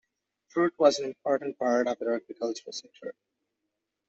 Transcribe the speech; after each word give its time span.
Fruit 0.47 0.73
was 0.79 0.97
an 0.97 1.05
important 1.05 1.59
part 1.59 1.87
of 1.87 1.99
the 1.99 2.09
agricultural 2.11 2.73
sector. 2.73 3.13